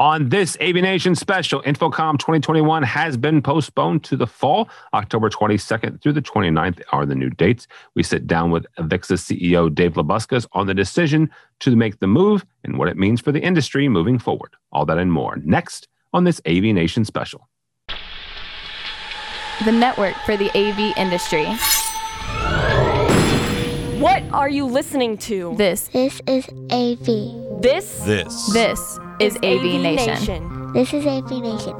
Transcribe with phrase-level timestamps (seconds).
[0.00, 4.68] On this AVNation special, InfoComm 2021 has been postponed to the fall.
[4.94, 7.66] October 22nd through the 29th are the new dates.
[7.96, 12.46] We sit down with Avixa CEO Dave Labuskes on the decision to make the move
[12.62, 14.54] and what it means for the industry moving forward.
[14.70, 17.48] All that and more next on this AVNation special.
[19.64, 21.46] The network for the AV industry.
[24.00, 25.56] What are you listening to?
[25.56, 27.60] This This is AV.
[27.60, 28.52] This This.
[28.52, 30.14] this is AV, Nation.
[30.14, 30.72] Nation.
[30.72, 31.76] This is AV Nation.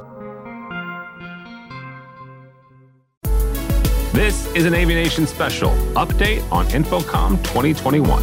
[4.12, 8.20] This is an AVNation special update on InfoComm 2021.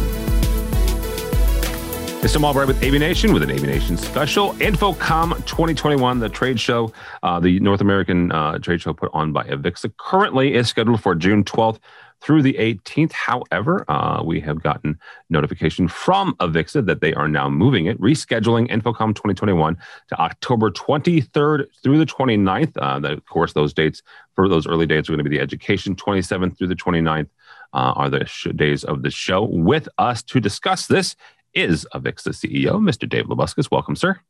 [2.22, 4.52] It's Tim Albright with AVNation with an AVNation special.
[4.54, 6.92] InfoComm 2021, the trade show,
[7.22, 11.14] uh, the North American uh, trade show put on by Avixa, currently is scheduled for
[11.14, 11.78] June 12th
[12.20, 13.12] through the 18th.
[13.12, 14.98] However, uh, we have gotten
[15.30, 19.76] notification from Avixa that they are now moving it, rescheduling InfoComm 2021
[20.08, 22.72] to October 23rd through the 29th.
[22.76, 24.02] Uh, that, of course, those dates
[24.34, 27.28] for those early dates are going to be the education 27th through the 29th
[27.72, 29.42] uh, are the sh- days of the show.
[29.44, 31.16] With us to discuss this
[31.54, 33.08] is Avixa CEO, Mr.
[33.08, 33.70] Dave Labuskes.
[33.70, 34.20] Welcome, sir.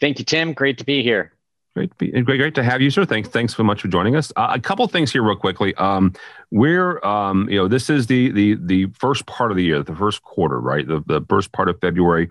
[0.00, 0.52] Thank you, Tim.
[0.52, 1.32] Great to be here.
[1.78, 3.04] Great, great, great to have you, sir.
[3.04, 4.32] Thanks, thanks so much for joining us.
[4.34, 5.76] Uh, a couple things here, real quickly.
[5.76, 6.12] Um,
[6.50, 9.94] we're, um, you know, this is the the the first part of the year, the
[9.94, 10.84] first quarter, right?
[10.86, 12.30] The the first part of February.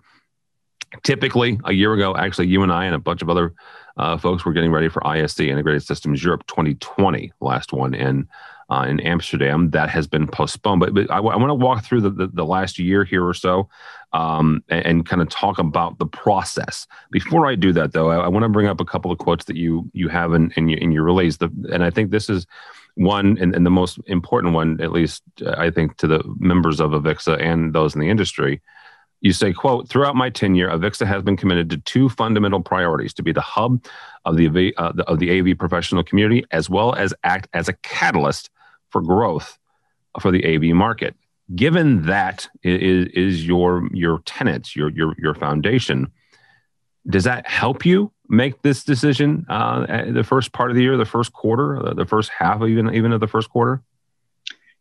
[1.04, 3.54] Typically, a year ago, actually, you and I and a bunch of other
[3.96, 8.28] uh, folks were getting ready for ISE Integrated Systems Europe 2020, last one in
[8.70, 9.70] uh, in Amsterdam.
[9.72, 10.80] That has been postponed.
[10.80, 13.70] But, but I, want to walk through the, the, the last year here or so
[14.14, 16.88] um, and, and kind of talk about the process.
[17.12, 19.46] Before I do that, though, I, I want to bring up a couple of quotes
[19.46, 21.38] that you you have in in your, in your release.
[21.38, 22.46] The, and I think this is
[22.96, 26.80] one and, and the most important one, at least uh, I think, to the members
[26.80, 28.62] of Avixa and those in the industry.
[29.22, 33.24] You say, quote, throughout my tenure, Avixa has been committed to two fundamental priorities to
[33.24, 33.84] be the hub
[34.26, 37.74] of the, uh, the, of the AV professional community, as well as act as a
[37.74, 38.52] catalyst
[38.90, 39.58] for growth
[40.20, 41.16] for the AV market.
[41.56, 46.12] Given that is, is your your tenets, your your your foundation,
[47.10, 51.06] does that help you make this decision uh, the first part of the year, the
[51.06, 53.82] first quarter, the first half of even even of the first quarter?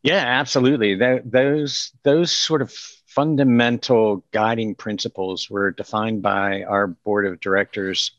[0.02, 0.98] Yeah, absolutely.
[0.98, 8.12] Th- those those sort of fundamental guiding principles were defined by our board of directors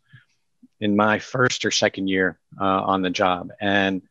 [0.79, 4.01] in my first or second year uh, on the job, and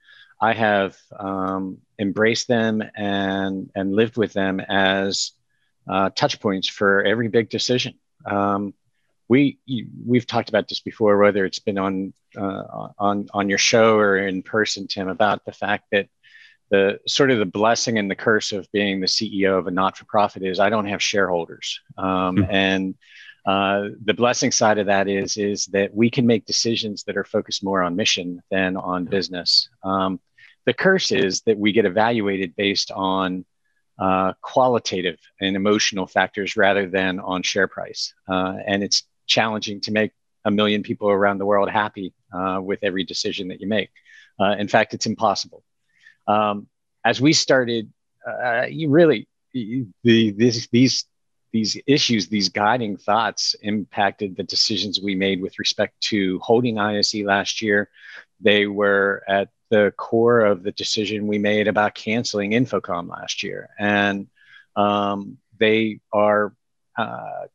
[0.41, 5.32] I have um, embraced them and and lived with them as
[5.88, 7.94] uh, touch points for every big decision.
[8.24, 8.74] Um,
[9.28, 9.58] we
[10.06, 14.19] we've talked about this before, whether it's been on uh, on on your show or
[14.19, 16.08] in person, Tim, about the fact that
[16.70, 20.42] the sort of the blessing and the curse of being the CEO of a not-for-profit
[20.42, 22.50] is I don't have shareholders, um, mm-hmm.
[22.50, 22.94] and
[23.46, 27.24] uh, the blessing side of that is is that we can make decisions that are
[27.24, 29.68] focused more on mission than on business.
[29.84, 30.18] Um,
[30.64, 33.44] the curse is that we get evaluated based on
[34.00, 39.92] uh, qualitative and emotional factors rather than on share price, uh, and it's challenging to
[39.92, 40.10] make
[40.44, 43.90] a million people around the world happy uh, with every decision that you make.
[44.40, 45.62] Uh, in fact, it's impossible.
[46.26, 46.66] Um,
[47.04, 47.92] as we started,
[48.68, 49.86] you really the,
[50.32, 51.06] these these
[51.52, 57.22] these issues, these guiding thoughts impacted the decisions we made with respect to holding ISE
[57.24, 57.88] last year.
[58.40, 63.70] They were at the core of the decision we made about canceling InfoComm last year.
[63.78, 64.28] And
[64.76, 66.54] um, they are
[66.96, 67.46] uh,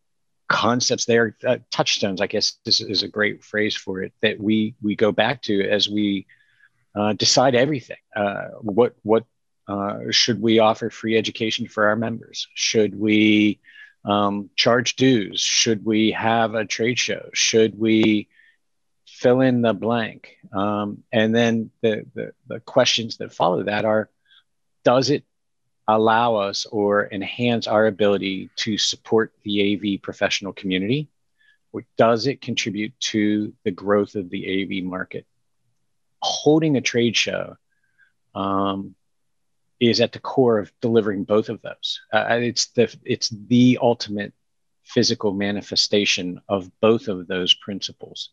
[0.50, 4.40] concepts, they are uh, touchstones, I guess this is a great phrase for it, that
[4.40, 6.26] we, we go back to as we
[6.96, 7.98] uh, decide everything.
[8.16, 9.26] Uh, what, what
[9.68, 12.48] uh, should we offer free education for our members?
[12.56, 13.60] Should we
[14.06, 15.42] um, charge dues?
[15.42, 17.30] Should we have a trade show?
[17.34, 18.28] Should we
[19.06, 20.38] fill in the blank?
[20.52, 24.10] Um, and then the, the, the questions that follow that are
[24.84, 25.24] Does it
[25.88, 31.10] allow us or enhance our ability to support the AV professional community?
[31.74, 35.26] Or does it contribute to the growth of the AV market?
[36.22, 37.58] Holding a trade show
[38.36, 38.96] um,
[39.82, 42.00] is at the core of delivering both of those.
[42.14, 44.32] Uh, it's the it's the ultimate
[44.84, 48.30] physical manifestation of both of those principles.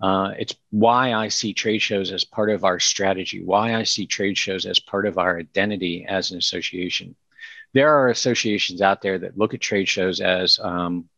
[0.00, 4.06] Uh, it's why I see trade shows as part of our strategy, why I see
[4.06, 7.14] trade shows as part of our identity as an association.
[7.72, 11.08] There are associations out there that look at trade shows as um,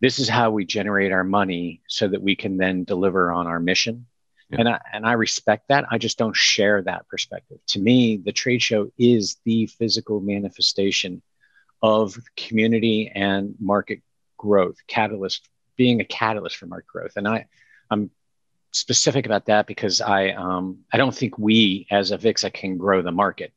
[0.00, 3.60] this is how we generate our money so that we can then deliver on our
[3.60, 4.06] mission
[4.50, 4.60] yeah.
[4.60, 5.86] And I and I respect that.
[5.90, 7.58] I just don't share that perspective.
[7.68, 11.22] To me, the trade show is the physical manifestation
[11.82, 14.02] of community and market
[14.36, 17.12] growth, catalyst being a catalyst for market growth.
[17.16, 17.46] And I,
[17.90, 18.10] I'm
[18.72, 23.12] specific about that because I, um, I don't think we as Avixa can grow the
[23.12, 23.52] market.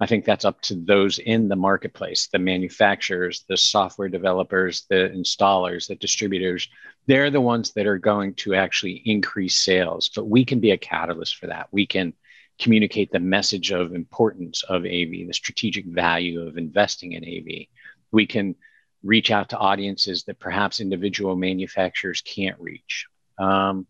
[0.00, 5.10] I think that's up to those in the marketplace, the manufacturers, the software developers, the
[5.14, 6.68] installers, the distributors.
[7.06, 10.10] They're the ones that are going to actually increase sales.
[10.14, 11.68] But we can be a catalyst for that.
[11.70, 12.12] We can
[12.58, 17.66] communicate the message of importance of AV, the strategic value of investing in AV.
[18.10, 18.56] We can
[19.02, 23.06] reach out to audiences that perhaps individual manufacturers can't reach.
[23.38, 23.86] Um,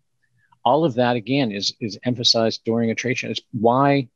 [0.65, 3.29] all of that again is is emphasized during a trade show.
[3.29, 4.09] It's why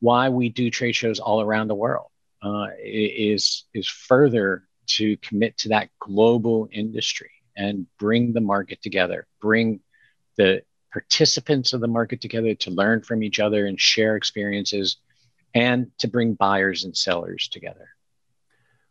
[0.00, 2.08] why we do trade shows all around the world
[2.42, 9.26] uh, is is further to commit to that global industry and bring the market together,
[9.40, 9.80] bring
[10.36, 10.62] the
[10.92, 14.96] participants of the market together to learn from each other and share experiences,
[15.54, 17.88] and to bring buyers and sellers together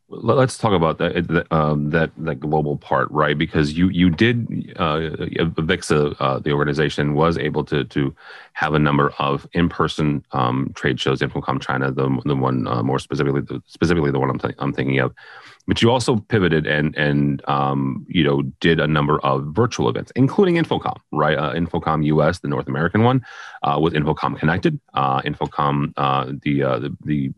[0.09, 3.37] let's talk about that um, that that global part, right?
[3.37, 4.99] Because you you did uh,
[5.39, 8.15] Avixa, uh, the organization, was able to to
[8.53, 11.21] have a number of in person um, trade shows.
[11.21, 14.73] InfoComm China, the the one uh, more specifically, the, specifically the one I'm th- I'm
[14.73, 15.13] thinking of
[15.67, 20.11] but you also pivoted and and um, you know did a number of virtual events,
[20.15, 21.37] including InfoComm, right?
[21.37, 23.23] Uh, InfoComm US, the North American one,
[23.63, 27.31] uh, with InfoComm Connected, uh, InfoComm uh, the, uh, the, the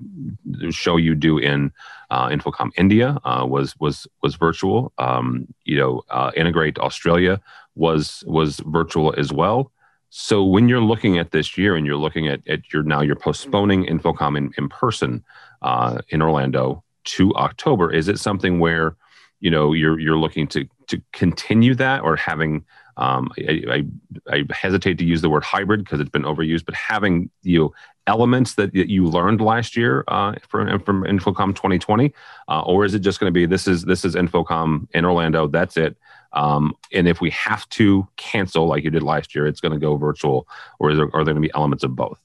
[0.45, 1.71] the show you do in
[2.11, 4.93] uh, InfoComm India was was was virtual.
[4.99, 6.03] Um, you know,
[6.35, 7.41] Integrate Australia
[7.75, 9.71] was was virtual as well.
[10.11, 13.15] So when you're looking at this year and you're looking at, at your now you're
[13.15, 15.23] postponing InfoComm in, in person
[16.09, 17.91] in Orlando to October.
[17.91, 18.95] Is it something where
[19.39, 22.65] you know you're you're looking to to continue that or having
[22.97, 26.75] um, I, I, I, hesitate to use the word hybrid because it's been overused, but
[26.75, 27.73] having you know,
[28.07, 32.13] elements that, that you learned last year uh, from from InfoComm 2020,
[32.49, 35.47] uh, or is it just going to be this is this is InfoComm in Orlando,
[35.47, 35.95] that's it,
[36.33, 39.79] um, and if we have to cancel like you did last year, it's going to
[39.79, 40.47] go virtual,
[40.79, 42.19] or is there, are there going to be elements of both?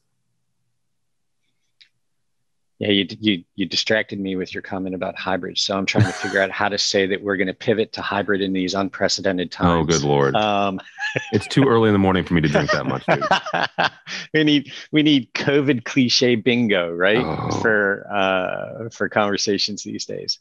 [2.80, 5.58] Yeah, you, you you distracted me with your comment about hybrid.
[5.58, 8.02] So I'm trying to figure out how to say that we're going to pivot to
[8.02, 9.68] hybrid in these unprecedented times.
[9.70, 10.34] Oh, good lord!
[10.34, 10.80] Um,
[11.32, 13.06] it's too early in the morning for me to drink that much.
[14.34, 17.24] we need we need COVID cliche bingo, right?
[17.24, 17.60] Oh.
[17.60, 20.40] For uh, for conversations these days.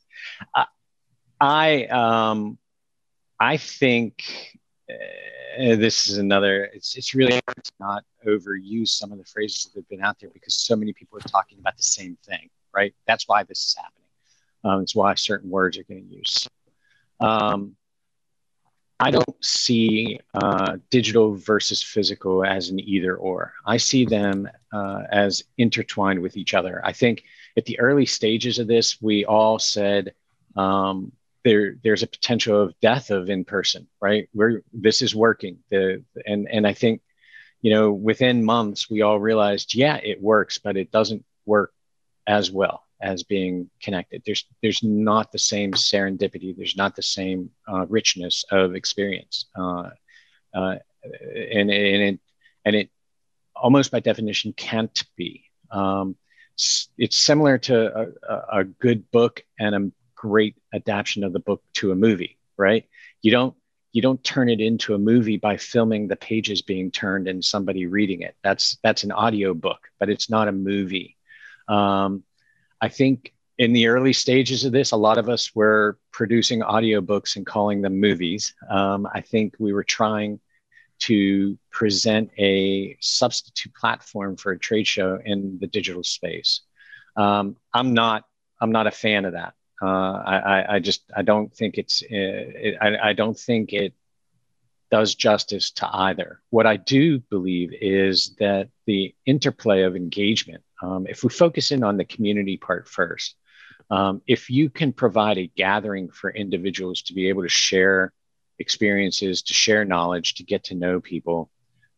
[0.55, 0.65] I,
[1.39, 2.57] I um
[3.39, 4.23] I think.
[4.89, 9.65] Uh, this is another it's it's really hard to not overuse some of the phrases
[9.65, 12.49] that have been out there because so many people are talking about the same thing
[12.73, 12.93] right?
[13.07, 14.07] That's why this is happening.
[14.63, 16.49] Um, it's why certain words are getting used.
[17.19, 17.75] Um,
[18.99, 23.53] i don't see uh, digital versus physical as an either or.
[23.65, 26.81] I see them uh, as intertwined with each other.
[26.85, 27.23] I think
[27.57, 30.13] at the early stages of this we all said
[30.55, 31.11] um,
[31.43, 34.29] there there's a potential of death of in person right?
[34.33, 35.59] We're this is working.
[35.69, 37.01] The and and i think
[37.61, 41.73] you know within months we all realized yeah it works but it doesn't work
[42.27, 44.23] as well as being connected.
[44.25, 46.55] There's there's not the same serendipity.
[46.55, 49.45] There's not the same uh, richness of experience.
[49.55, 49.89] Uh,
[50.53, 52.19] uh, and, and it
[52.65, 52.89] and it
[53.55, 55.43] almost by definition can't be.
[55.69, 56.15] Um,
[56.97, 59.91] it's similar to a, a good book and a
[60.23, 62.85] great adaptation of the book to a movie, right?
[63.21, 63.55] You don't
[63.91, 67.85] you don't turn it into a movie by filming the pages being turned and somebody
[67.85, 68.35] reading it.
[68.41, 71.17] That's that's an audio book, but it's not a movie.
[71.67, 72.23] Um,
[72.79, 77.35] I think in the early stages of this, a lot of us were producing audiobooks
[77.35, 78.53] and calling them movies.
[78.69, 80.39] Um, I think we were trying
[80.99, 86.61] to present a substitute platform for a trade show in the digital space.
[87.17, 88.23] Um, I'm not
[88.61, 89.53] I'm not a fan of that.
[89.81, 93.93] Uh, I, I just I don't think it's uh, it, I, I don't think it
[94.91, 96.39] does justice to either.
[96.51, 101.83] What I do believe is that the interplay of engagement, um, if we focus in
[101.83, 103.35] on the community part first,
[103.89, 108.13] um, if you can provide a gathering for individuals to be able to share
[108.59, 111.49] experiences, to share knowledge, to get to know people,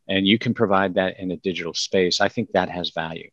[0.08, 3.30] and you can provide that in a digital space, I think that has value.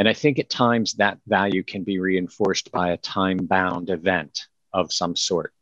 [0.00, 4.46] And I think at times that value can be reinforced by a time bound event
[4.72, 5.52] of some sort.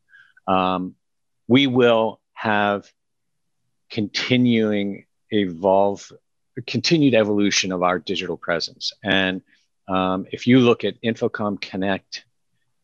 [0.46, 0.94] Um,
[1.48, 2.88] we will have
[3.90, 6.12] continuing evolve,
[6.68, 8.92] continued evolution of our digital presence.
[9.02, 9.42] And
[9.88, 12.24] um, if you look at InfoComm Connect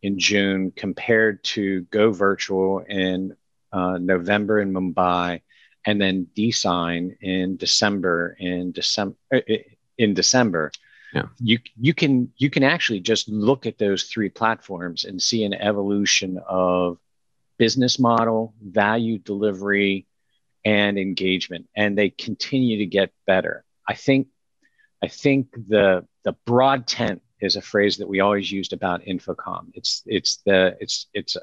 [0.02, 3.36] in June compared to Go Virtual in
[3.72, 5.42] uh, November in Mumbai,
[5.86, 9.16] and then DeSign in December in December
[9.96, 10.72] in December,
[11.14, 11.26] yeah.
[11.38, 15.54] you you can you can actually just look at those three platforms and see an
[15.54, 16.98] evolution of
[17.56, 20.06] business model, value delivery,
[20.64, 23.64] and engagement, and they continue to get better.
[23.88, 24.28] I think,
[25.02, 29.70] I think the the broad tent is a phrase that we always used about InfoComm.
[29.74, 31.42] It's it's the it's it's a,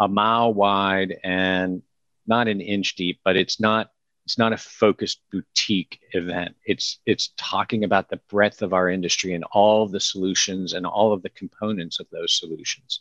[0.00, 1.82] a mile wide and
[2.26, 3.90] not an inch deep, but it's not
[4.24, 6.56] it's not a focused boutique event.
[6.64, 10.86] It's it's talking about the breadth of our industry and all of the solutions and
[10.86, 13.00] all of the components of those solutions.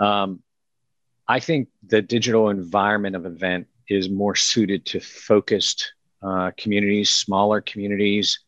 [0.00, 0.42] Um,
[1.28, 7.60] I think the digital environment of event is more suited to focused uh, communities, smaller
[7.60, 8.40] communities,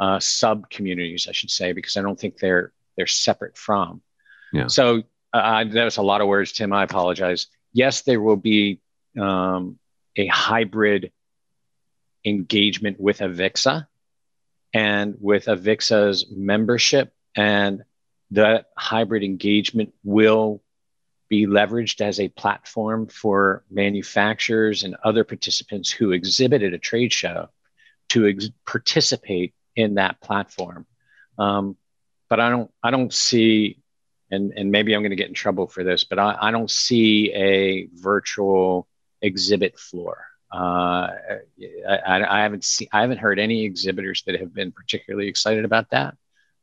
[0.00, 4.02] uh, sub communities, I should say, because I don't think they're they're separate from.
[4.52, 4.66] Yeah.
[4.66, 5.02] So
[5.32, 6.72] uh, that was a lot of words, Tim.
[6.72, 7.46] I apologize.
[7.72, 8.80] Yes, there will be
[9.18, 9.78] um,
[10.16, 11.10] a hybrid
[12.24, 13.86] engagement with Avixa
[14.72, 17.84] and with Avixa's membership, and
[18.30, 20.62] that hybrid engagement will
[21.28, 27.12] be leveraged as a platform for manufacturers and other participants who exhibit at a trade
[27.12, 27.48] show
[28.08, 30.86] to ex- participate in that platform.
[31.38, 31.76] Um,
[32.28, 33.80] but I don't, I don't see,
[34.30, 36.70] and, and maybe I'm going to get in trouble for this, but I, I don't
[36.70, 38.88] see a virtual
[39.22, 40.26] exhibit floor.
[40.52, 41.10] Uh,
[41.88, 45.90] I, I, haven't seen, I haven't heard any exhibitors that have been particularly excited about
[45.90, 46.16] that,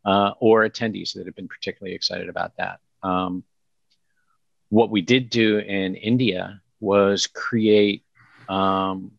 [0.05, 2.79] uh, or attendees that have been particularly excited about that.
[3.03, 3.43] Um,
[4.69, 8.03] what we did do in India was create
[8.47, 9.11] um,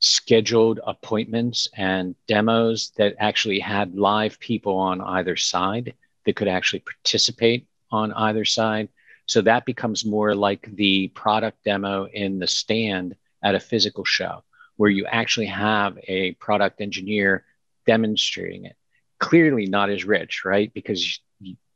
[0.00, 5.94] scheduled appointments and demos that actually had live people on either side
[6.24, 8.88] that could actually participate on either side.
[9.26, 14.42] So that becomes more like the product demo in the stand at a physical show,
[14.76, 17.44] where you actually have a product engineer
[17.86, 18.74] demonstrating it.
[19.20, 20.72] Clearly not as rich, right?
[20.74, 21.20] Because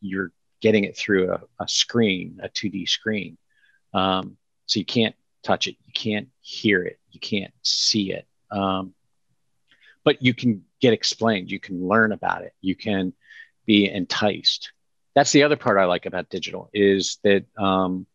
[0.00, 3.38] you're getting it through a, a screen, a 2D screen.
[3.94, 4.36] Um,
[4.66, 8.26] so you can't touch it, you can't hear it, you can't see it.
[8.50, 8.94] Um,
[10.04, 13.12] but you can get explained, you can learn about it, you can
[13.64, 14.72] be enticed.
[15.14, 18.06] That's the other part I like about digital is that um,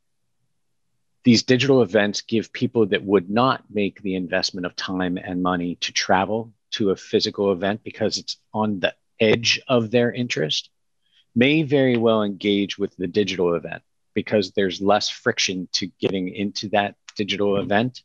[1.26, 5.76] these digital events give people that would not make the investment of time and money
[5.82, 10.70] to travel to a physical event because it's on the edge of their interest
[11.36, 13.82] may very well engage with the digital event
[14.14, 17.64] because there's less friction to getting into that digital mm-hmm.
[17.64, 18.02] event.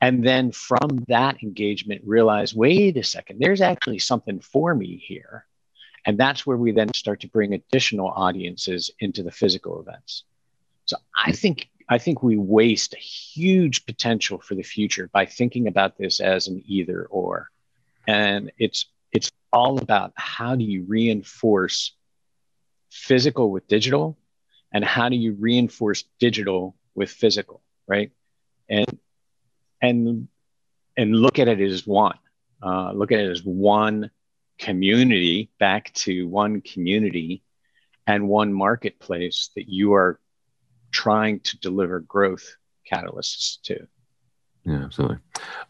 [0.00, 5.46] And then from that engagement, realize wait a second, there's actually something for me here.
[6.04, 10.24] And that's where we then start to bring additional audiences into the physical events.
[10.86, 15.96] So I think I think we waste huge potential for the future by thinking about
[15.96, 17.50] this as an either or.
[18.06, 21.94] And it's it's all about how do you reinforce
[22.90, 24.18] physical with digital
[24.72, 28.10] and how do you reinforce digital with physical right
[28.68, 28.98] and
[29.80, 30.28] and
[30.96, 32.18] and look at it as one
[32.62, 34.10] uh, look at it as one
[34.58, 37.42] community back to one community
[38.06, 40.18] and one marketplace that you are
[40.90, 42.56] trying to deliver growth
[42.90, 43.86] catalysts to
[44.64, 45.16] yeah, absolutely.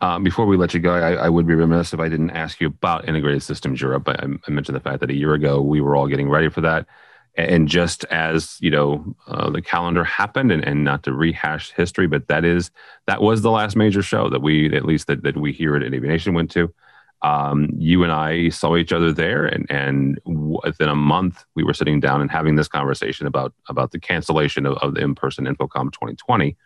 [0.00, 2.60] Um, before we let you go, I, I, would be remiss if I didn't ask
[2.60, 4.08] you about Integrated Systems Europe.
[4.08, 6.62] I, I, mentioned the fact that a year ago we were all getting ready for
[6.62, 6.86] that
[7.38, 12.06] and just as you know uh, the calendar happened and, and not to rehash history
[12.06, 12.70] but that is
[13.06, 15.82] that was the last major show that we at least that, that we here at
[15.82, 16.72] AVNation went to
[17.22, 21.74] um, you and i saw each other there and and within a month we were
[21.74, 25.92] sitting down and having this conversation about about the cancellation of, of the in-person InfoComm
[25.92, 26.56] 2020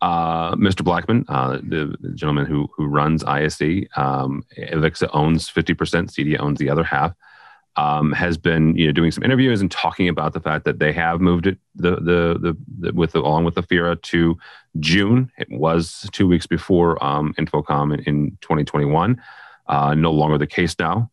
[0.00, 0.84] uh, Mr.
[0.84, 4.44] Blackman, uh, the, gentleman who who runs ISE, um,
[5.12, 7.16] owns 50%, CEDIA owns the other half
[7.78, 10.92] um, has been you know doing some interviews and talking about the fact that they
[10.92, 14.36] have moved it the the the, the with the, along with the FIRA to
[14.80, 15.30] June.
[15.38, 19.22] It was two weeks before um, InfoComm in, in 2021.
[19.68, 21.10] Uh, no longer the case now.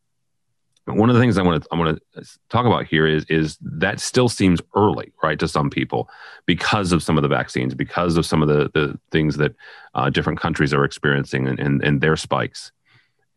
[0.87, 3.57] One of the things I want to I want to talk about here is is
[3.61, 6.09] that still seems early, right, to some people
[6.45, 9.55] because of some of the vaccines, because of some of the the things that
[9.95, 12.71] uh, different countries are experiencing and, and, and their spikes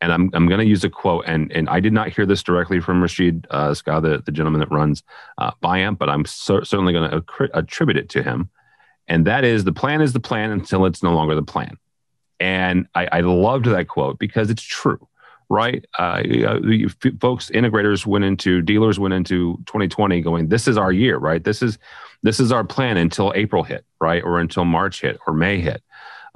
[0.00, 2.42] and I'm, I'm going to use a quote, and, and I did not hear this
[2.42, 5.02] directly from Rashid uh, Skaf, the, the gentleman that runs
[5.38, 8.50] uh, Biamp, but I'm cer- certainly going to attribute it to him.
[9.08, 11.78] And that is the plan is the plan until it's no longer the plan.
[12.40, 15.06] And I, I loved that quote because it's true,
[15.48, 15.84] right?
[15.98, 16.22] Uh,
[17.20, 21.42] folks, integrators went into, dealers went into 2020 going, this is our year, right?
[21.42, 21.78] This is,
[22.22, 24.22] this is our plan until April hit, right?
[24.22, 25.82] Or until March hit or May hit.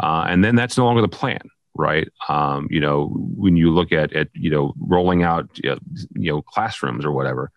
[0.02, 1.40] Uh, and then that's no longer the plan
[1.74, 2.08] right?
[2.28, 5.78] Um, you know, when you look at at you know rolling out you
[6.14, 7.50] know classrooms or whatever,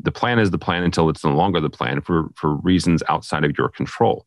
[0.00, 3.44] the plan is the plan until it's no longer the plan for for reasons outside
[3.44, 4.26] of your control.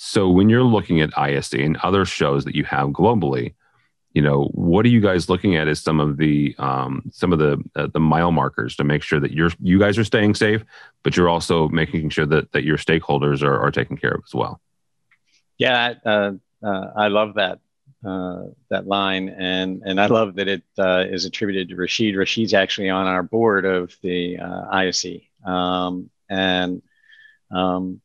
[0.00, 3.54] So when you're looking at ISE and other shows that you have globally,
[4.12, 7.40] you know, what are you guys looking at as some of the um, some of
[7.40, 10.64] the uh, the mile markers to make sure that you're you guys are staying safe,
[11.02, 14.32] but you're also making sure that that your stakeholders are, are taken care of as
[14.32, 14.60] well.
[15.58, 17.58] Yeah, uh, uh, I love that
[18.06, 22.14] uh, that line, and and I love that it uh, is attributed to Rashid.
[22.14, 26.82] Rashid's actually on our board of the uh, um, and
[27.50, 28.00] um,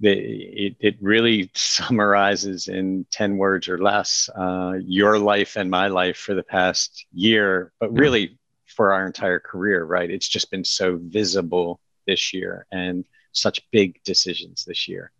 [0.00, 5.88] the, it, it really summarizes in 10 words or less uh, your life and my
[5.88, 10.10] life for the past year, but really for our entire career, right?
[10.10, 15.12] It's just been so visible this year and such big decisions this year.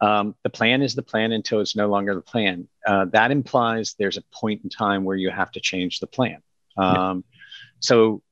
[0.00, 2.68] Um, the plan is the plan until it's no longer the plan.
[2.86, 6.42] Uh, that implies there's a point in time where you have to change the plan.
[6.76, 7.38] Um, yeah.
[7.78, 8.22] So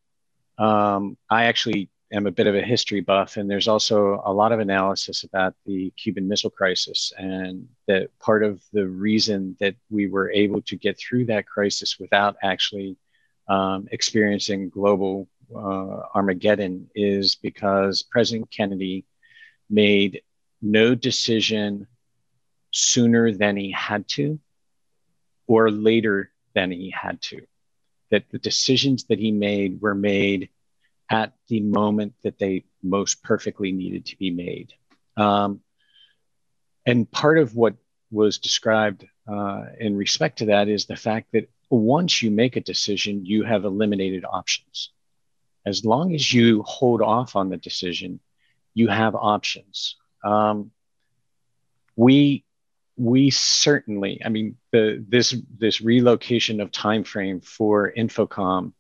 [0.58, 4.52] um, I actually am a bit of a history buff, and there's also a lot
[4.52, 10.08] of analysis about the Cuban Missile Crisis, and that part of the reason that we
[10.08, 12.96] were able to get through that crisis without actually
[13.48, 19.04] um, experiencing global uh, Armageddon is because President Kennedy
[19.68, 20.22] made
[20.60, 21.86] no decision
[22.70, 24.38] sooner than he had to
[25.46, 27.42] or later than he had to.
[28.10, 30.50] That the decisions that he made were made
[31.12, 34.72] at the moment that they most perfectly needed to be made.
[35.16, 35.60] Um,
[36.86, 37.74] and part of what
[38.10, 42.60] was described uh, in respect to that is the fact that once you make a
[42.60, 44.90] decision, you have eliminated options.
[45.66, 48.18] As long as you hold off on the decision,
[48.74, 49.96] you have options.
[50.24, 50.70] Um,
[51.94, 52.44] we
[52.96, 58.72] we certainly, I mean, the, this this relocation of time frame for InfoComm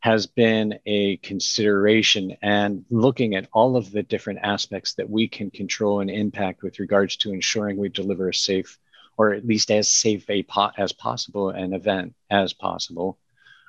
[0.00, 5.50] has been a consideration and looking at all of the different aspects that we can
[5.50, 8.78] control and impact with regards to ensuring we deliver a safe
[9.16, 13.18] or at least as safe a po- as possible an event as possible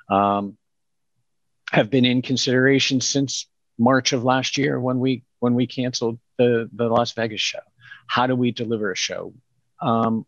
[0.08, 0.56] um,
[1.70, 3.46] have been in consideration since
[3.78, 7.58] March of last year when we when we canceled the the Las Vegas show.
[8.06, 9.34] How do we deliver a show?
[9.80, 10.26] Um,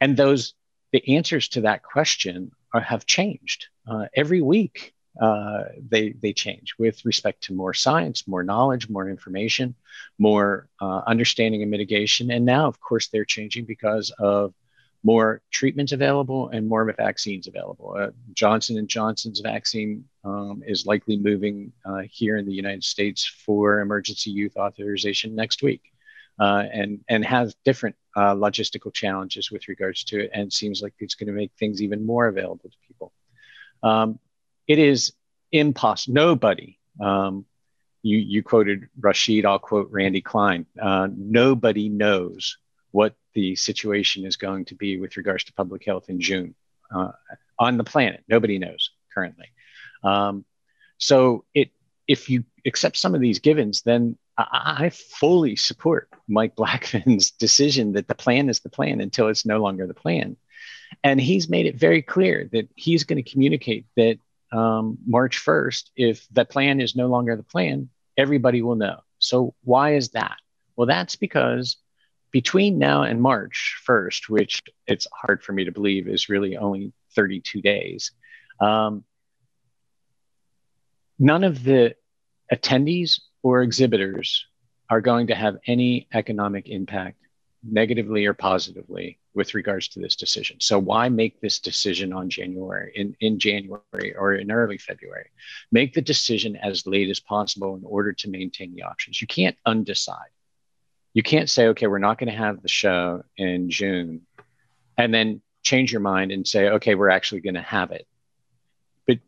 [0.00, 0.54] and those
[0.92, 6.74] the answers to that question are, have changed uh, every week uh, they they change
[6.78, 9.74] with respect to more science, more knowledge, more information,
[10.18, 12.30] more uh, understanding and mitigation.
[12.30, 14.54] And now, of course, they're changing because of
[15.04, 17.94] more treatments available and more vaccines available.
[17.98, 23.26] Uh, Johnson and Johnson's vaccine um, is likely moving uh, here in the United States
[23.26, 25.82] for emergency use authorization next week,
[26.40, 31.16] uh, and and has different logistical challenges with regards to it, and seems like it's
[31.16, 33.12] going to make things even more available to people.
[33.82, 34.18] Um,
[34.66, 35.12] it is
[35.50, 36.14] impossible.
[36.14, 37.44] Nobody, um,
[38.02, 40.66] you, you quoted Rashid, I'll quote Randy Klein.
[40.80, 42.58] Uh, nobody knows
[42.90, 46.54] what the situation is going to be with regards to public health in June
[46.94, 47.12] uh,
[47.58, 48.22] on the planet.
[48.28, 49.46] Nobody knows currently.
[50.04, 50.44] Um,
[50.98, 51.70] so it,
[52.06, 57.92] if you accept some of these givens, then I, I fully support Mike Blackman's decision
[57.92, 60.36] that the plan is the plan until it's no longer the plan.
[61.02, 64.18] And he's made it very clear that he's going to communicate that
[64.52, 69.00] um, March 1st, if the plan is no longer the plan, everybody will know.
[69.18, 70.36] So, why is that?
[70.76, 71.76] Well, that's because
[72.30, 76.92] between now and March 1st, which it's hard for me to believe is really only
[77.14, 78.12] 32 days,
[78.60, 79.04] um,
[81.18, 81.94] none of the
[82.52, 84.46] attendees or exhibitors
[84.90, 87.18] are going to have any economic impact,
[87.62, 90.58] negatively or positively, with regards to this decision.
[90.60, 95.30] So why make this decision on January in, in January or in early February?
[95.70, 99.20] Make the decision as late as possible in order to maintain the options.
[99.20, 100.32] You can't undecide.
[101.14, 104.22] You can't say, okay, we're not going to have the show in June
[104.96, 108.06] and then change your mind and say, okay, we're actually going to have it.
[109.06, 109.18] But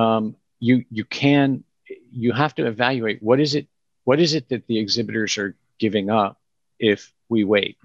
[0.00, 1.64] um, you you can
[2.12, 3.66] you have to evaluate what is it
[4.04, 6.38] what is it that the exhibitors are giving up
[6.78, 7.78] if we wait.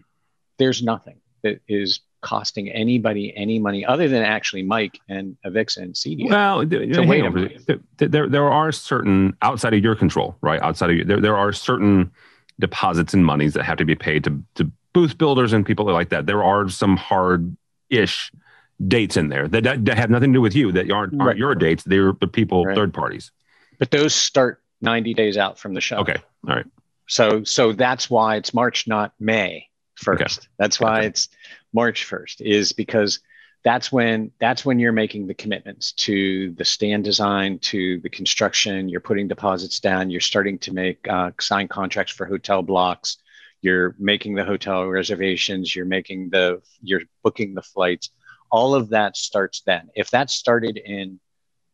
[0.58, 5.94] There's nothing that is costing anybody any money other than actually Mike and Avixa and
[5.94, 6.30] CEDIA.
[6.30, 10.60] Well, there, there, there are certain outside of your control, right?
[10.62, 12.12] Outside of you, there, there are certain
[12.60, 16.10] deposits and monies that have to be paid to, to booth builders and people like
[16.10, 16.26] that.
[16.26, 17.56] There are some hard
[17.92, 18.32] ish
[18.88, 21.28] dates in there that, that, that, have nothing to do with you that aren't, aren't
[21.28, 21.38] right.
[21.38, 21.84] your dates.
[21.84, 22.76] They're the people, right.
[22.76, 23.32] third parties.
[23.78, 25.98] But those start 90 days out from the show.
[25.98, 26.18] Okay.
[26.48, 26.66] All right.
[27.08, 30.40] So, so that's why it's March, not May first.
[30.40, 30.48] Okay.
[30.58, 31.08] That's why okay.
[31.08, 31.30] it's
[31.74, 33.20] March 1st is because
[33.64, 38.88] that's when that's when you're making the commitments to the stand design to the construction
[38.88, 43.18] you're putting deposits down you're starting to make uh, sign contracts for hotel blocks
[43.66, 48.12] you're making the hotel reservations, you're making the, you're booking the flights.
[48.52, 49.90] All of that starts then.
[49.96, 51.20] If that started in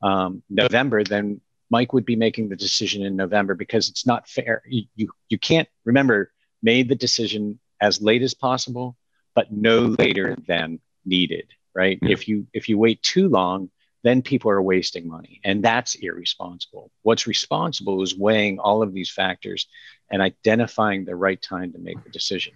[0.02, 1.42] um, November, then
[1.72, 4.62] Mike would be making the decision in November because it's not fair.
[4.68, 6.32] You, you, you can't remember
[6.62, 8.96] made the decision as late as possible,
[9.34, 11.98] but no later than needed, right?
[12.02, 12.12] Yeah.
[12.12, 13.72] If you if you wait too long,
[14.04, 16.92] then people are wasting money, and that's irresponsible.
[17.04, 19.68] What's responsible is weighing all of these factors
[20.12, 22.54] and identifying the right time to make the decision.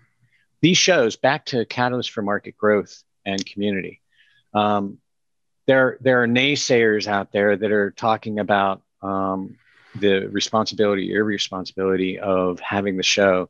[0.62, 4.02] These shows, back to Catalyst for Market Growth and Community,
[4.54, 4.98] um,
[5.68, 9.58] there there are naysayers out there that are talking about um,
[10.00, 13.50] the responsibility, irresponsibility of having the show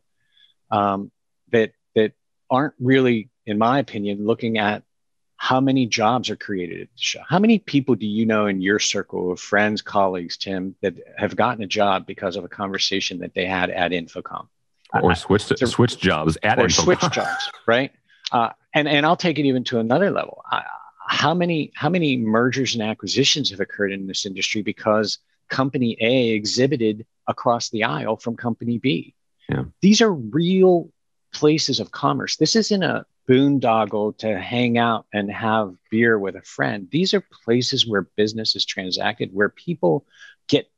[0.72, 1.12] um,
[1.52, 2.14] that that
[2.50, 4.84] aren't really, in my opinion, looking at
[5.38, 7.20] how many jobs are created at the show.
[7.28, 11.36] How many people do you know in your circle of friends, colleagues, Tim, that have
[11.36, 14.48] gotten a job because of a conversation that they had at InfoComm?
[15.02, 16.84] or switch to, so- switch jobs at or InfoComm.
[16.84, 17.92] switch jobs, right?
[18.32, 20.44] Uh, and and I'll take it even to another level.
[20.52, 20.62] Uh,
[21.08, 26.30] how many how many mergers and acquisitions have occurred in this industry because company A
[26.30, 29.14] exhibited across the aisle from company B?
[29.50, 29.66] Yeah.
[29.82, 30.92] These are real
[31.34, 32.38] places of commerce.
[32.38, 36.88] This isn't a boondoggle to hang out and have beer with a friend.
[36.92, 40.06] These are places where business is transacted, where people
[40.48, 40.70] get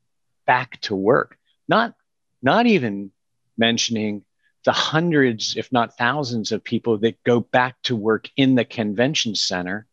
[0.46, 1.38] back to work.
[1.68, 1.94] Not
[2.42, 3.12] not even
[3.58, 4.24] mentioning
[4.64, 9.36] the hundreds, if not thousands, of people that go back to work in the convention
[9.36, 9.87] center,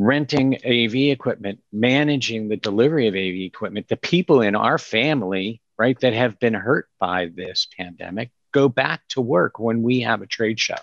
[0.00, 3.86] renting AV equipment, managing the delivery of AV equipment.
[3.88, 9.02] The people in our family, right, that have been hurt by this pandemic go back
[9.10, 10.76] to work when we have a trade show.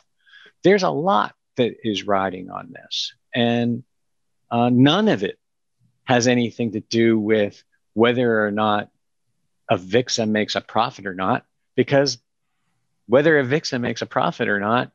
[0.64, 3.84] There's a lot that is riding on this, and
[4.52, 5.40] uh, none of it
[6.06, 7.62] has anything to do with
[7.94, 8.90] whether or not
[9.70, 11.44] AVIXA makes a profit or not,
[11.76, 12.20] because
[13.08, 14.92] whether AVIXA makes a profit or not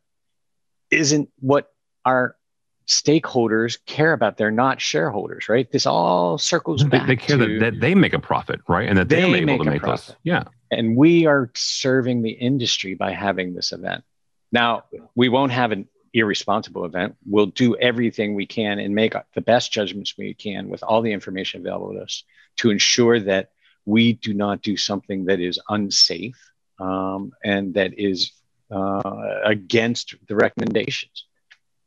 [0.90, 1.72] isn't what
[2.04, 2.36] our
[2.86, 4.36] stakeholders care about.
[4.36, 5.70] They're not shareholders, right?
[5.70, 8.88] This all circles They, back they care that, that they make a profit, right?
[8.88, 10.06] And that they're able to make this.
[10.06, 10.16] profit.
[10.24, 10.44] Yeah.
[10.70, 14.04] and we are serving the industry by having this event.
[14.50, 17.16] Now, we won't have an irresponsible event.
[17.26, 21.12] We'll do everything we can and make the best judgments we can with all the
[21.12, 22.24] information available to us
[22.58, 23.50] to ensure that
[23.86, 26.38] we do not do something that is unsafe
[26.78, 28.32] um, and that is
[28.70, 31.24] uh, against the recommendations.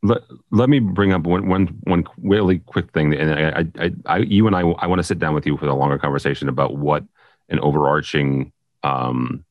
[0.06, 3.14] Let, let me bring up one, one, one really quick thing.
[3.14, 5.66] And I, I, I, you and I, I want to sit down with you for
[5.66, 7.04] a longer conversation about what
[7.48, 9.44] an overarching, um,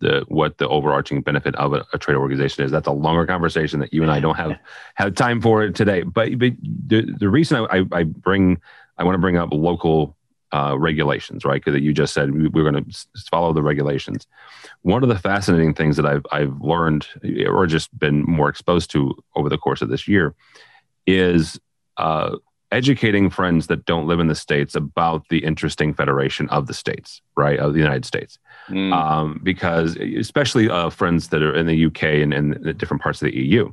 [0.00, 2.70] the what the overarching benefit of a, a trade organization is.
[2.70, 4.58] That's a longer conversation that you and I don't have
[4.96, 6.02] have time for today.
[6.02, 6.52] But, but
[6.86, 8.60] the, the reason I, I, I bring
[8.98, 10.16] I want to bring up local
[10.52, 11.62] uh, regulations, right?
[11.64, 14.26] Because you just said we, we're going to follow the regulations.
[14.82, 17.06] One of the fascinating things that I've I've learned
[17.46, 20.34] or just been more exposed to over the course of this year
[21.06, 21.58] is
[21.96, 22.36] uh,
[22.70, 27.20] educating friends that don't live in the states about the interesting federation of the states,
[27.36, 28.38] right, of the United States
[28.68, 28.92] Mm.
[28.92, 33.26] um, because especially uh, friends that are in the UK and in different parts of
[33.26, 33.72] the EU.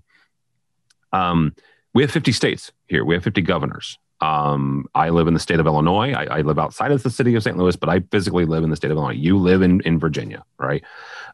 [1.13, 1.55] Um,
[1.93, 3.05] we have 50 states here.
[3.05, 3.99] We have 50 governors.
[4.21, 6.11] Um, I live in the state of Illinois.
[6.11, 7.57] I, I live outside of the city of St.
[7.57, 9.13] Louis, but I physically live in the state of Illinois.
[9.13, 10.83] You live in, in Virginia, right?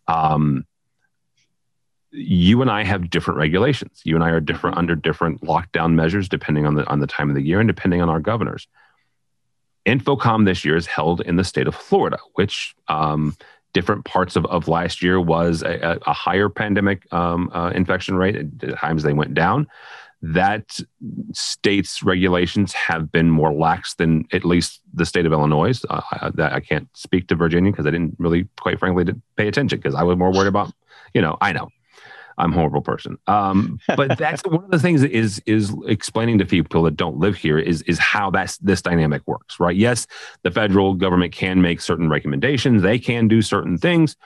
[0.07, 0.65] Um,
[2.11, 4.01] you and I have different regulations.
[4.03, 7.29] You and I are different under different lockdown measures depending on the on the time
[7.29, 8.67] of the year and depending on our governors.
[9.85, 13.35] Infocom this year is held in the state of Florida, which um,
[13.73, 18.35] different parts of, of last year was a, a higher pandemic um, uh, infection rate.
[18.35, 19.67] At times they went down.
[20.33, 20.79] That
[21.33, 25.79] state's regulations have been more lax than at least the state of Illinois.
[25.89, 29.47] Uh, I, that I can't speak to Virginia because I didn't really, quite frankly, pay
[29.47, 30.73] attention because I was more worried about,
[31.13, 31.69] you know, I know.
[32.37, 33.17] I'm a horrible person.
[33.27, 37.17] Um, but that's one of the things that is is explaining to people that don't
[37.17, 39.75] live here is is how that's this dynamic works, right?
[39.75, 40.07] Yes,
[40.43, 44.17] the federal government can make certain recommendations, they can do certain things,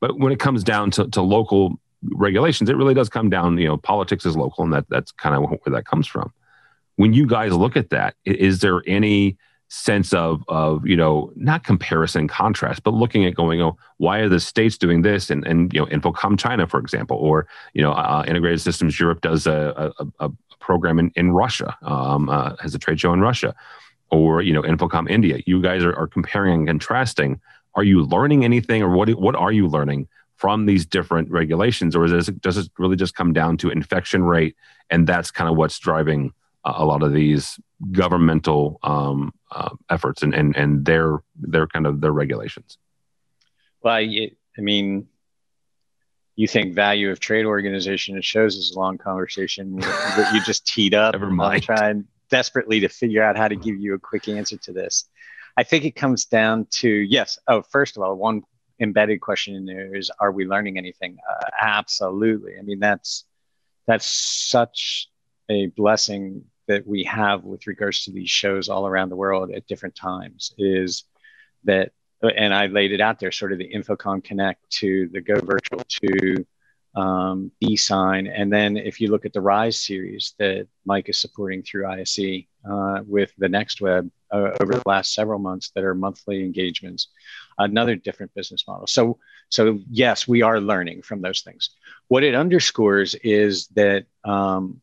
[0.00, 3.58] but when it comes down to, to local regulations, it really does come down.
[3.58, 6.32] You know, politics is local, and that that's kind of where that comes from.
[6.96, 9.38] When you guys look at that, is there any
[9.70, 14.28] sense of of you know not comparison contrast but looking at going oh why are
[14.28, 17.92] the states doing this and and you know infocomm china for example or you know
[17.92, 22.74] uh, integrated systems europe does a, a, a program in, in russia um, uh, has
[22.74, 23.54] a trade show in russia
[24.10, 27.40] or you know infocomm india you guys are, are comparing and contrasting
[27.76, 30.08] are you learning anything or what what are you learning
[30.40, 34.22] from these different regulations or is it, does it really just come down to infection
[34.22, 34.56] rate
[34.88, 36.32] and that's kind of what's driving
[36.64, 37.60] uh, a lot of these
[37.92, 42.78] governmental um, uh, efforts and, and and their their kind of their regulations.
[43.82, 45.08] Well, I, I mean,
[46.36, 50.66] you think value of trade organization it shows is a long conversation that you just
[50.66, 51.14] teed up.
[51.14, 51.62] Never mind.
[51.62, 55.06] trying desperately to figure out how to give you a quick answer to this.
[55.56, 57.38] I think it comes down to yes.
[57.46, 58.42] Oh, first of all, one
[58.80, 61.18] embedded question in there is: Are we learning anything?
[61.28, 62.54] Uh, absolutely.
[62.58, 63.24] I mean, that's
[63.86, 65.08] that's such
[65.48, 69.66] a blessing that we have with regards to these shows all around the world at
[69.66, 70.54] different times.
[70.58, 71.04] Is
[71.64, 75.40] that and I laid it out there, sort of the infocomm Connect to the Go
[75.40, 76.46] Virtual to
[76.94, 78.26] um, e-sign.
[78.26, 82.44] And then if you look at the Rise series that Mike is supporting through ISE
[82.68, 87.08] uh, with the Next Web uh, over the last several months that are monthly engagements,
[87.58, 88.86] another different business model.
[88.86, 91.70] So, so yes, we are learning from those things.
[92.08, 94.80] What it underscores is that, um,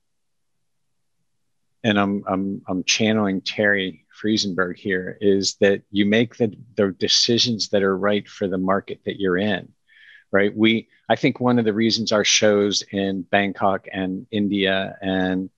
[1.84, 7.70] and I'm, I'm, I'm channeling Terry Friesenborg here, is that you make the, the decisions
[7.70, 9.74] that are right for the market that you're in
[10.32, 10.56] right?
[10.56, 15.50] We, I think one of the reasons our shows in Bangkok and India and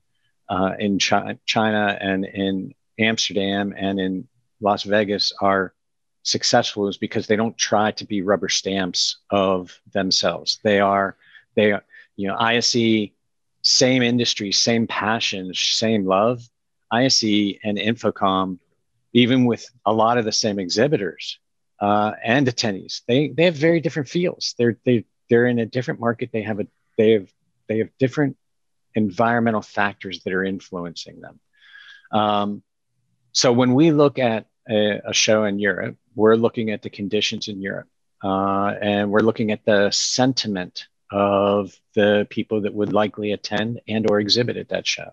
[0.47, 4.27] uh, in Chi- China and in Amsterdam and in
[4.62, 5.73] Las Vegas are
[6.23, 10.59] successful is because they don't try to be rubber stamps of themselves.
[10.63, 11.17] They are,
[11.55, 11.83] they are,
[12.15, 13.09] you know, ISE,
[13.62, 16.41] same industry, same passion, same love.
[16.91, 17.23] ISE
[17.63, 18.57] and InfoComm,
[19.13, 21.39] even with a lot of the same exhibitors,
[21.79, 23.01] uh, and attendees.
[23.07, 24.55] They they have very different feels.
[24.57, 26.31] They're they they're in a different market.
[26.33, 27.31] They have a they have
[27.67, 28.38] they have different
[28.95, 31.39] environmental factors that are influencing them.
[32.12, 32.63] Um,
[33.31, 37.47] so when we look at a, a, show in Europe, we're looking at the conditions
[37.47, 37.87] in Europe,
[38.23, 44.09] uh, and we're looking at the sentiment of the people that would likely attend and
[44.09, 45.11] or exhibit at that show.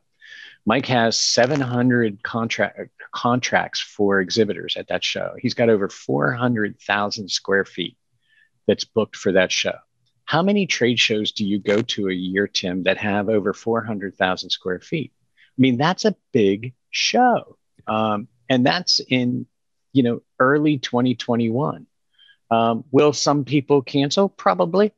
[0.67, 5.35] Mike has 700 contract contracts for exhibitors at that show.
[5.39, 7.97] He's got over 400,000 square feet
[8.67, 9.77] that's booked for that show.
[10.25, 14.51] How many trade shows do you go to a year, Tim, that have over 400,000
[14.51, 15.13] square feet?
[15.57, 17.57] I mean, that's a big show.
[17.87, 19.47] Um, and that's in,
[19.93, 21.87] you know, early 2021.
[22.51, 24.29] Um, will some people cancel?
[24.29, 24.93] Probably.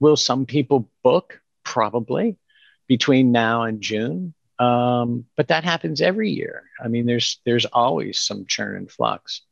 [0.00, 1.40] Will some people book?
[1.64, 2.36] Probably.
[2.86, 6.64] Between now and June, um, but that happens every year.
[6.82, 9.42] I mean, there's there's always some churn and flux.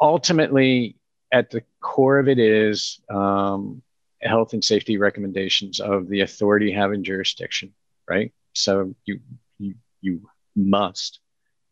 [0.00, 0.96] Ultimately,
[1.32, 3.82] at the core of it is um,
[4.20, 7.72] health and safety recommendations of the authority having jurisdiction,
[8.08, 8.32] right?
[8.52, 9.20] So you
[9.58, 11.20] you you must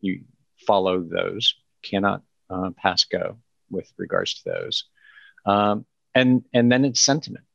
[0.01, 0.21] you
[0.65, 1.55] follow those.
[1.83, 3.37] Cannot uh, pass go
[3.69, 4.85] with regards to those.
[5.45, 7.45] Um, and and then it's sentiment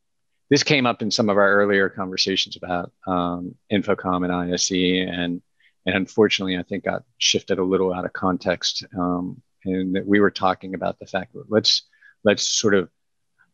[0.52, 5.40] this came up in some of our earlier conversations about um, InfoComm and ISE, and
[5.86, 8.84] and unfortunately, I think got shifted a little out of context.
[8.94, 11.84] Um, and that we were talking about the fact that let's
[12.22, 12.90] let's sort of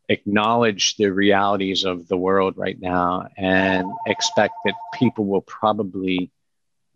[0.09, 6.33] acknowledge the realities of the world right now and expect that people will probably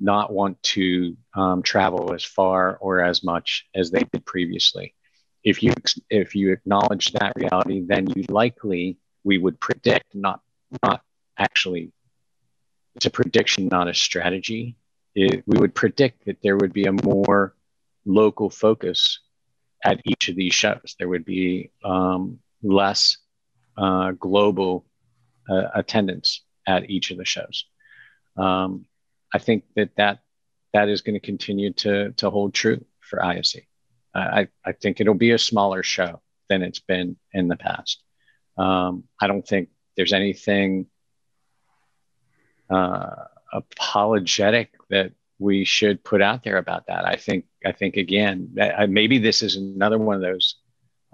[0.02, 4.94] not want to um, travel as far or as much as they did previously.
[5.44, 5.72] If you
[6.10, 10.40] if you acknowledge that reality, then you likely we would predict, not
[10.82, 11.02] not
[11.38, 11.92] actually.
[12.94, 14.76] It's a prediction, not a strategy.
[15.14, 17.54] It, we would predict that there would be a more
[18.04, 19.20] local focus
[19.84, 20.94] at each of these shows.
[20.98, 23.16] There would be um, less
[23.76, 24.84] uh, global
[25.48, 27.64] uh, attendance at each of the shows.
[28.36, 28.86] Um,
[29.32, 30.20] I think that that,
[30.72, 33.56] that is going to continue to, to hold true for ISE.
[34.14, 38.02] I, I think it'll be a smaller show than it's been in the past.
[38.58, 40.86] Um, I don't think there's anything
[42.68, 47.06] uh, apologetic that we should put out there about that.
[47.06, 50.56] I think I think again that, maybe this is another one of those.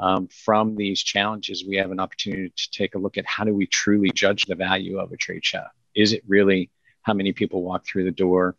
[0.00, 3.52] Um, from these challenges, we have an opportunity to take a look at how do
[3.52, 5.64] we truly judge the value of a trade show?
[5.96, 6.70] Is it really
[7.08, 8.54] how many people walk through the door,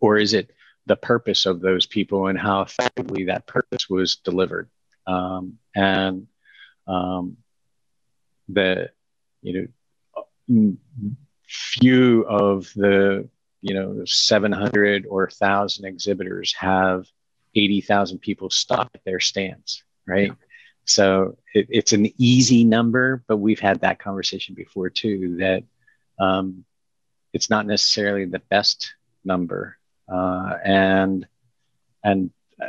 [0.00, 0.52] or is it
[0.86, 4.70] the purpose of those people and how effectively that purpose was delivered?
[5.08, 6.28] Um, and
[6.86, 7.36] um,
[8.50, 8.92] that
[9.42, 9.68] you
[10.48, 10.76] know
[11.48, 13.28] few of the
[13.60, 17.06] you know 700 or 1000 exhibitors have
[17.56, 20.34] 80,000 people stop at their stands right yeah.
[20.84, 25.64] so it, it's an easy number but we've had that conversation before too that
[26.20, 26.64] um,
[27.32, 29.76] it's not necessarily the best number
[30.12, 31.26] uh, and
[32.04, 32.30] and
[32.62, 32.66] uh,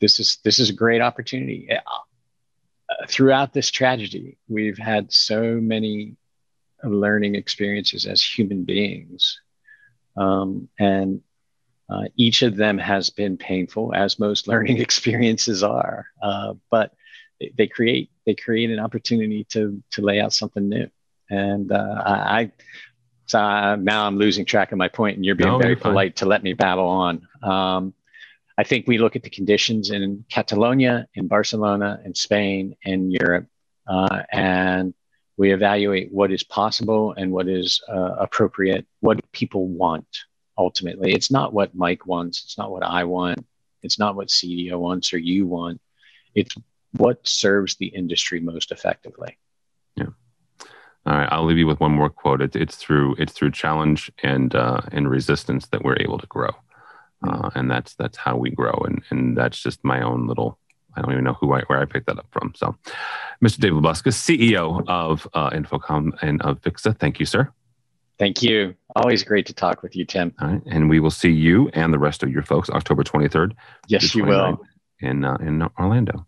[0.00, 1.68] this is this is a great opportunity
[3.06, 6.16] throughout this tragedy, we've had so many
[6.82, 9.40] learning experiences as human beings.
[10.16, 11.22] Um, and
[11.88, 16.06] uh, each of them has been painful, as most learning experiences are.
[16.22, 16.92] Uh, but
[17.56, 20.88] they create they create an opportunity to to lay out something new.
[21.30, 22.52] And uh, I,
[23.28, 25.80] so uh, now I'm losing track of my point, and you're being No, very you're
[25.80, 27.28] polite to let me babble on.
[27.42, 27.94] Um,
[28.56, 33.46] I think we look at the conditions in Catalonia, in Barcelona, in Spain, in Europe,
[33.86, 34.94] uh, and
[35.36, 40.06] we evaluate what is possible and what is uh, appropriate, what people want
[40.56, 41.12] ultimately.
[41.12, 43.44] It's not what Mike wants, it's not what I want,
[43.82, 45.80] it's not what CEDIA wants or you want.
[46.34, 46.54] It's
[46.96, 49.38] what serves the industry most effectively.
[51.08, 52.42] All right, I'll leave you with one more quote.
[52.42, 56.50] It, it's through it's through challenge and uh, and resistance that we're able to grow,
[57.26, 58.74] uh, and that's that's how we grow.
[58.84, 60.58] And and that's just my own little.
[60.94, 62.52] I don't even know who I where I picked that up from.
[62.54, 62.76] So,
[63.42, 63.58] Mr.
[63.58, 67.50] David Labuskes, CEO of uh, InfoComm and AVIXA, thank you, sir.
[68.18, 68.74] Thank you.
[68.94, 70.34] Always great to talk with you, Tim.
[70.42, 73.28] All right, and we will see you and the rest of your folks October twenty
[73.28, 74.60] third Yes, you will.
[75.00, 76.26] in uh, in Orlando.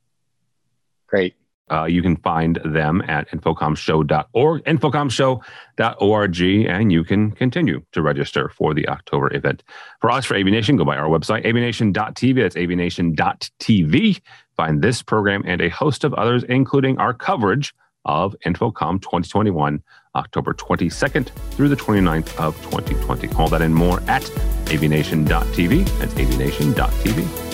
[1.06, 1.34] Great.
[1.70, 8.74] Uh, you can find them at infocommshow.org, infocommshow.org, and you can continue to register for
[8.74, 9.62] the October event.
[10.00, 12.34] For us, for AVNation, go by our website, avnation.tv.
[12.34, 14.20] That's avnation.tv.
[14.56, 17.72] Find this program and a host of others, including our coverage
[18.04, 19.82] of InfoComm 2021,
[20.14, 23.28] October 22nd through the 29th of 2020.
[23.36, 24.22] All that and more at
[24.66, 25.98] avnation.tv.
[25.98, 27.49] That's avnation.tv.